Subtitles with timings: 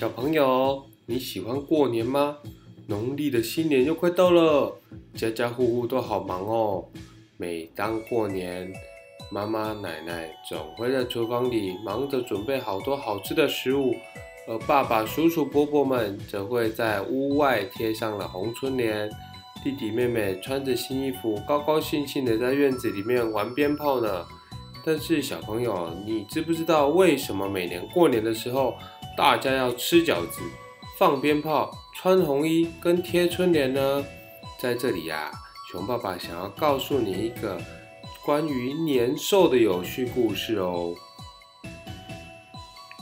[0.00, 2.38] 小朋友，你喜欢过年吗？
[2.86, 4.74] 农历的新年又快到了，
[5.14, 6.82] 家家户户都好忙哦。
[7.36, 8.72] 每当过年，
[9.30, 13.94] 妈妈奶奶总会在厨房里忙着准备好多好吃的食物，
[14.48, 19.06] 而爸爸叔叔伯伯们则会在屋外贴上了红春联。
[19.62, 24.24] 弟弟妹妹穿着新衣服，高高兴兴的在院子里面玩鞭炮呢。
[24.82, 28.74] 但是小朋友，你知不知道为什么每年过年的时候，
[29.16, 30.40] 大家要吃饺子、
[30.98, 34.04] 放鞭炮、穿红衣跟贴春联呢？
[34.58, 35.30] 在这里呀，
[35.70, 37.60] 熊爸爸想要告诉你一个
[38.24, 40.94] 关于年兽的有趣故事哦。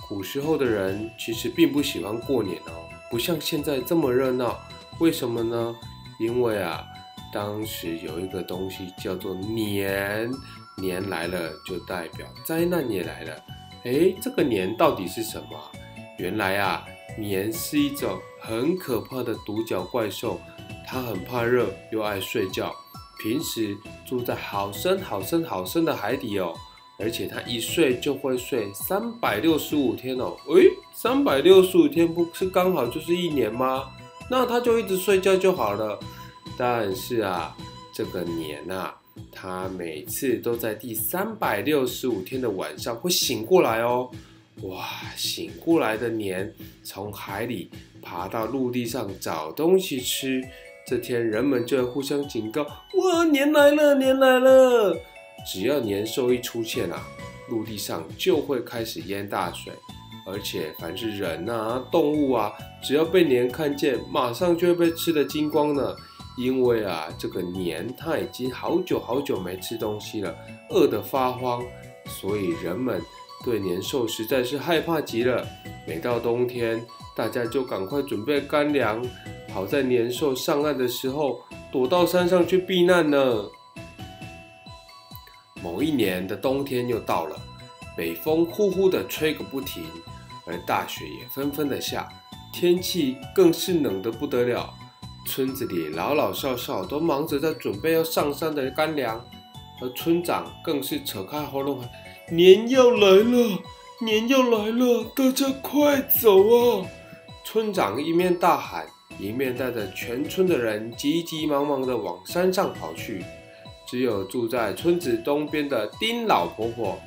[0.09, 4.59] 古时候的人其实并不喜欢过年哦，不像现在这么热闹。
[5.01, 5.75] 为什么呢？
[6.19, 6.85] 因为啊，
[7.33, 10.31] 当时有一个东西叫做年，
[10.77, 13.37] 年来了就代表灾难也来了。
[13.85, 15.71] 诶，这个年到底是什么？
[16.19, 16.85] 原来啊，
[17.17, 20.41] 年是一种很可怕的独角怪兽，
[20.85, 22.75] 它很怕热又爱睡觉，
[23.23, 26.53] 平时住在好深好深好深的海底哦，
[26.99, 30.37] 而且它一睡就会睡三百六十五天哦。
[30.49, 33.89] 诶，三百六十五天不是刚好就是一年吗？
[34.29, 35.99] 那它就一直睡觉就好了。
[36.57, 37.57] 但是啊，
[37.93, 38.93] 这个年啊，
[39.31, 44.11] 它每次都在第三百六十五天的晚上会醒过来哦。
[44.63, 47.71] 哇，醒过来的年从海里
[48.03, 50.43] 爬到陆地上找东西吃。
[50.87, 54.97] 这天人们就会互相警告：哇，年来了，年来了！
[55.47, 57.07] 只要年兽一出现啊，
[57.51, 59.73] 陆地上就会开始淹大水。
[60.27, 65.95] 而且，凡是人啊、动物啊，只要被年看见，马上就会被吃的精光呢。
[66.37, 70.35] 因为啊，这个年它已经好久好久没吃东西了，
[70.71, 71.63] 饿得发慌，
[72.07, 73.03] 所以人们
[73.45, 75.47] 对年兽实在是害怕极了。
[75.87, 76.85] 每到冬天，
[77.17, 79.05] 大家就赶快准备干粮，
[79.53, 81.41] 好在年兽上岸的时候
[81.73, 83.45] 躲到山上去避难呢。
[85.63, 87.37] 某一年的冬天又到了，
[87.97, 89.85] 北风呼呼的吹个不停。
[90.47, 92.09] 而大雪也纷纷的下，
[92.55, 94.73] 天气更是冷得不得了。
[95.27, 99.23] 村子里老老少少都忙着在准备要上山的干粮，
[99.81, 101.89] 而村长更是扯开喉咙喊
[102.31, 103.63] ：“年要来了，
[104.01, 106.87] 年要来了，大家快走啊！”
[107.45, 108.87] 村长一面大喊，
[109.19, 113.25] 一面带着全村的人急急忙忙的往山上跑去。
[113.87, 116.99] 只有住在村子东边的丁老婆婆。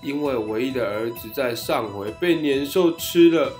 [0.00, 3.52] 因为唯一的儿子在上回被年兽吃了，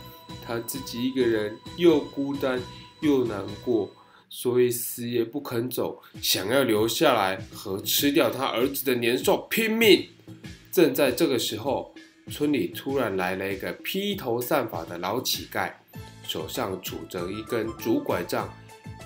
[0.46, 2.62] 她自己一个人又孤单
[3.00, 3.90] 又难过，
[4.28, 10.06] 所以死也不肯走，想要留下来和吃掉他儿子的年兽拼命。
[10.70, 11.94] 正在这个时候，
[12.30, 15.72] 村里突然来了一个披头散发的老乞丐，
[16.22, 18.52] 手上拄着一根竹拐杖，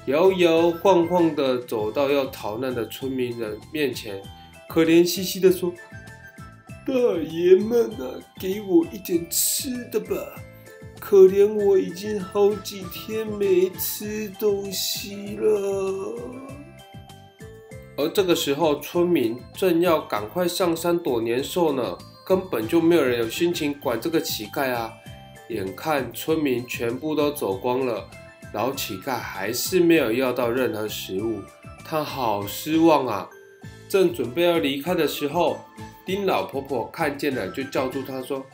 [0.07, 4.21] 摇摇晃晃地走到要逃难的村民人面前，
[4.69, 5.73] 可怜兮兮地说。
[6.85, 10.17] 大爷们啊，给我一点吃的吧！
[11.05, 16.17] 可怜我已经好几天没吃东西了。
[17.97, 24.93] 而这个时候，村民正要赶快上山躲年兽呢，根本就没有人有心情管这个乞丐啊！
[25.49, 28.09] 眼看村民全部都走光了，
[28.55, 31.41] 老乞丐还是没有要到任何食物，
[31.85, 33.29] 他好失望啊！
[33.89, 35.59] 正准备要离开的时候。
[36.05, 38.45] 丁老婆婆看见了，就叫住他说：“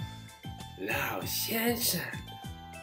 [0.87, 1.99] 老先生，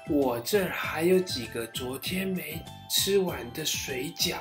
[0.10, 4.36] 我这儿还有几个昨天没吃完的水饺，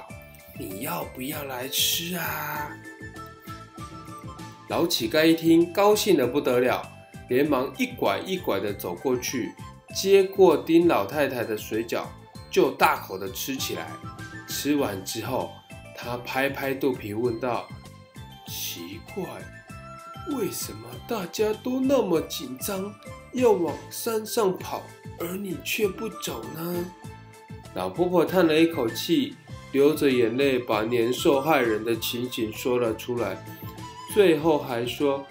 [0.59, 2.71] 你要不要来吃啊？”
[4.69, 6.83] 老乞丐一听，高兴的不得了，
[7.29, 9.55] 连忙一拐一拐的走过去，
[9.95, 12.05] 接过丁老太太的水饺，
[12.51, 13.89] 就大口的吃起来。
[14.47, 15.51] 吃完之后，
[15.97, 17.67] 他拍拍肚皮问道
[18.47, 19.25] ：“奇怪。”
[20.31, 22.93] 为什么大家都那么紧张，
[23.33, 24.83] 要往山上跑，
[25.21, 26.85] 而你却不走呢？
[27.75, 29.37] 老婆婆叹了一口气，
[29.73, 33.45] 流着眼泪把年兽害人的情景说了出来，
[34.15, 35.27] 最后还说：“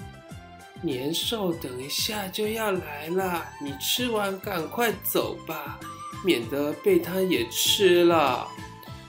[0.84, 5.80] 年兽等一下就要来了，你吃完赶快走吧，
[6.24, 8.48] 免得被它也吃了。”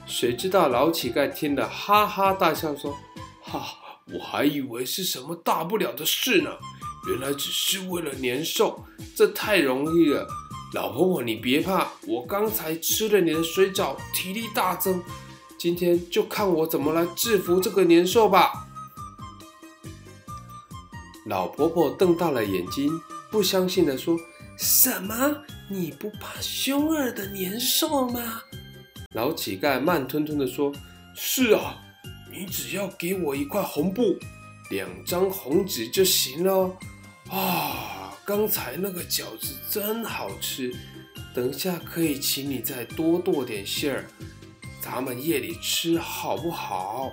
[0.07, 2.97] 谁知道老乞丐听了哈哈大笑说
[3.43, 3.77] ：“哈。”
[4.13, 6.51] 我还以为是什么大不了的事呢，
[7.09, 8.85] 原来只是为了年兽，
[9.15, 10.27] 这太容易了。
[10.73, 15.01] 老婆婆，你别怕，我刚才吃了你的水饺，体力大增，
[15.57, 18.67] 今天就看我怎么来制服这个年兽吧。
[21.25, 22.91] 老婆婆瞪大了眼睛，
[23.31, 24.15] 不相信的说
[24.59, 25.35] ：“什么？
[25.67, 28.41] 你不怕凶恶的年兽吗？
[29.15, 30.71] 老乞丐慢吞吞的说
[31.15, 31.75] ：“是啊，
[32.37, 34.19] 你只要给我一块红布，
[34.69, 36.77] 两张红纸就行了。
[37.29, 40.75] 啊，刚才那个饺子真好吃，
[41.33, 44.05] 等下可以请你再多剁点馅儿，
[44.81, 47.09] 咱们夜里吃好不好？”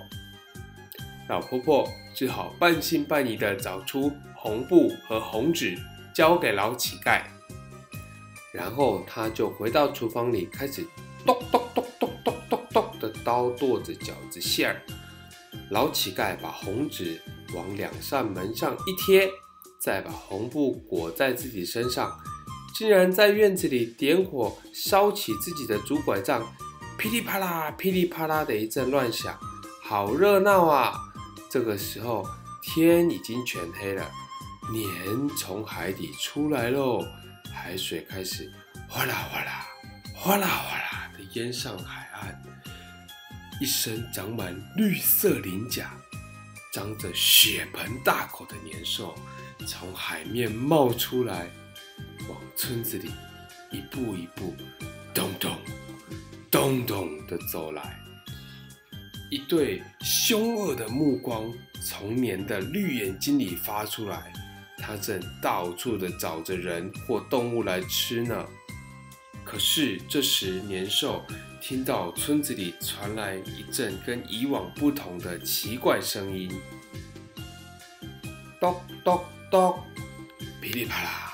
[1.29, 5.77] 老婆婆只好半信半疑地找出红布和红纸，
[6.13, 7.21] 交给老乞丐。
[8.51, 10.85] 然后他就回到厨房里，开始
[11.25, 12.83] 咚咚咚咚咚咚咚。
[12.99, 14.81] 的刀剁着饺子馅儿，
[15.69, 17.19] 老乞丐把红纸
[17.55, 19.29] 往两扇门上一贴，
[19.79, 22.15] 再把红布裹在自己身上，
[22.75, 26.45] 竟然在院子里点火烧起自己的竹拐杖，
[26.97, 29.37] 噼里啪啦、噼里啪啦的一阵乱响，
[29.81, 30.93] 好热闹啊！
[31.49, 32.25] 这个时候
[32.61, 34.09] 天已经全黑了，
[34.71, 37.03] 年从海底出来喽，
[37.53, 38.51] 海水开始
[38.87, 39.67] 哗啦哗啦、
[40.15, 42.41] 哗啦哗啦的淹上海岸。
[43.59, 45.93] 一身长满绿色鳞甲、
[46.71, 49.15] 张着血盆大口的年兽
[49.65, 51.47] 从海面冒出来，
[52.27, 53.11] 往村子里
[53.71, 54.55] 一步一步、
[55.13, 55.55] 咚咚、
[56.51, 57.99] 咚咚的走来。
[59.29, 61.51] 一对凶恶的目光
[61.81, 64.33] 从年的绿眼睛里发出来，
[64.77, 68.45] 它正到处的找着人或动物来吃呢。
[69.45, 71.23] 可是这时，年兽
[71.61, 76.51] 听到村子里传来一阵跟以往不同的奇怪声音，
[78.59, 79.79] 咚咚咚，
[80.59, 81.33] 噼里啪啦，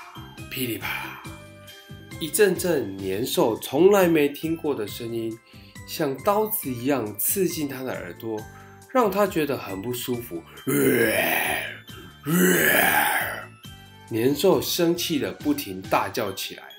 [0.50, 1.22] 噼里啪啦，
[2.20, 5.36] 一阵阵年兽从来没听过的声音，
[5.88, 8.38] 像刀子一样刺进他的耳朵，
[8.92, 10.42] 让他觉得很不舒服。
[14.10, 16.69] 年兽生气的不停大叫起来。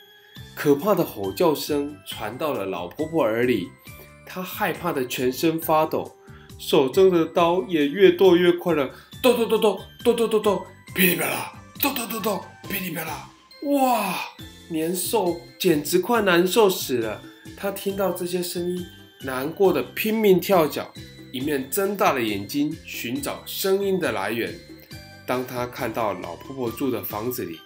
[0.62, 3.68] 可怕的吼叫声传到了老婆婆耳里，
[4.28, 6.16] 她害怕的全身发抖，
[6.60, 8.88] 手中的刀也越剁越快了，
[9.24, 13.28] 剁剁剁剁剁剁剁剁，噼里啪啦，剁剁剁剁，噼里啪啦，
[13.64, 14.20] 哇！
[14.70, 17.20] 年兽简直快难受死了。
[17.58, 18.86] 他听到这些声音，
[19.24, 20.94] 难过的拼命跳脚，
[21.34, 24.54] 一面睁大了眼睛寻找声音的来源。
[25.26, 27.60] 当他看到老婆婆住的房子里，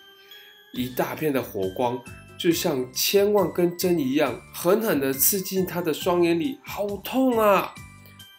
[0.72, 2.02] 一大片的火光。
[2.38, 7.74] 就像千万根针一样，狠狠地刺进他的双眼里，好痛啊！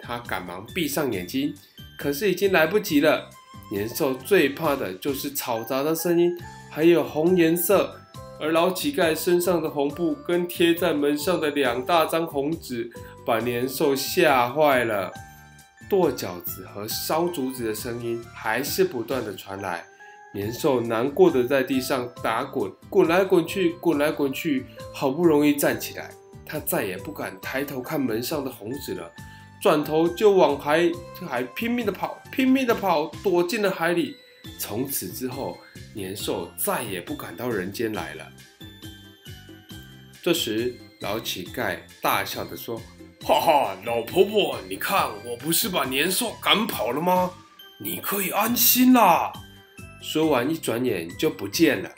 [0.00, 1.54] 他赶忙闭上眼睛，
[1.98, 3.28] 可是已经来不及了。
[3.72, 6.30] 年兽最怕的就是吵杂的声音，
[6.70, 7.98] 还有红颜色。
[8.38, 12.90] 而老乞丐身上的红布跟贴在门上的两大张红纸，
[13.24, 15.10] 把年兽吓坏了。
[15.88, 19.84] 剁饺子和烧竹子的声音还是不断的传来。
[20.36, 26.10] 年兽难过的在地上打滚，滚来滚去，滚来滚去，好不容易站起来，
[26.44, 29.10] 他再也不敢抬头看门上的红纸了，
[29.62, 30.92] 转头就往海
[31.26, 34.14] 海拼命的跑，拼命的跑，躲进了海里。
[34.58, 35.56] 从此之后，
[35.94, 38.26] 年兽再也不敢到人间来了。
[40.22, 42.78] 这时，老乞丐大笑的说
[43.24, 47.30] ：“哈哈，老婆婆，你看我不是把年兽赶跑了吗？
[47.80, 49.32] 你可以安心啦。”
[50.06, 51.90] 说完，一转眼就不见了。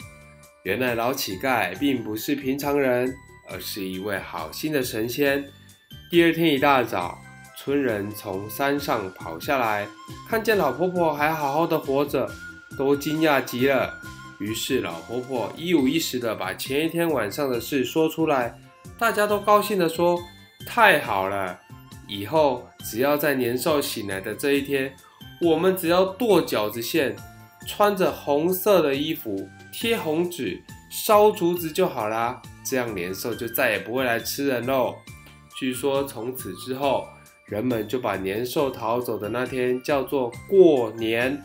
[0.62, 3.14] 原来老乞丐并不是平常人，
[3.50, 5.44] 而是一位好心的神仙。
[6.10, 7.18] 第二天一大早，
[7.58, 9.86] 村人从山上跑下来，
[10.26, 12.26] 看见老婆婆还好好的活着，
[12.78, 13.92] 都惊讶极了。
[14.40, 18.58] 于是老婆婆一五一十的把前一天晚上的事说出来，
[18.98, 20.18] 大家都高兴的说
[20.66, 21.60] ：“太好了！
[22.06, 24.94] 以后只要在年兽醒来的这一天，
[25.42, 27.14] 我们只要剁饺子馅。”
[27.68, 30.58] 穿着红色的衣服，贴红纸，
[30.90, 32.40] 烧竹子就好啦。
[32.64, 34.96] 这样年兽就再也不会来吃人喽。
[35.58, 37.06] 据说从此之后，
[37.44, 41.40] 人们就把年兽逃走的那天叫做过年。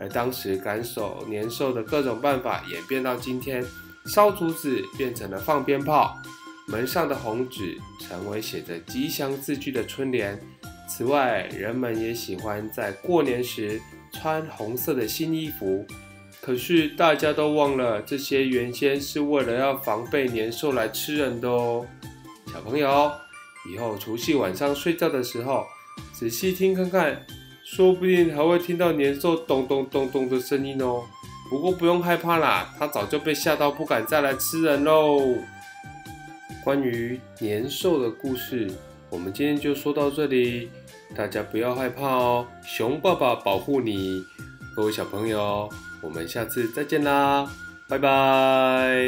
[0.00, 3.64] 而当时赶走年兽的各种办法演变到今天，
[4.06, 6.16] 烧竹子变成了放鞭炮，
[6.66, 10.36] 门上的红纸成为写着吉祥字句的春联。
[10.88, 13.80] 此外，人们也喜欢在过年时。
[14.12, 15.86] 穿红色的新衣服，
[16.40, 21.86] 可是大家都忘了，这些原先是为了要防备年兽来吃人的哦。
[22.52, 23.10] 小朋友，
[23.72, 25.64] 以后除夕晚上睡觉的时候，
[26.12, 27.24] 仔细听看看，
[27.64, 31.04] 说不定还会听到年兽咚咚咚咚的声音哦。
[31.48, 35.36] 不过不用害怕啦，它早就被吓到，不敢再来吃人喽。
[36.62, 38.70] 关于年兽的故事，
[39.10, 40.70] 我们今天就说到这里。
[41.16, 44.24] 大家不要害怕哦，熊爸爸保护你，
[44.76, 45.68] 各位小朋友，
[46.00, 47.50] 我们下次再见啦，
[47.88, 49.02] 拜拜。